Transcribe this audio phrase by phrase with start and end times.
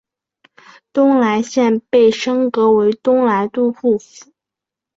[0.91, 4.33] 东莱县被升格为东莱都护府。